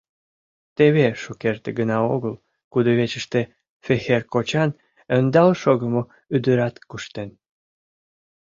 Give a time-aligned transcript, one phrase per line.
[0.75, 2.35] Теве шукерте гына огыл
[2.71, 3.41] кудывечыште
[3.83, 4.69] Фехер кочан
[5.17, 6.01] ӧндал шогымо
[6.35, 7.29] ӱдырат куштен.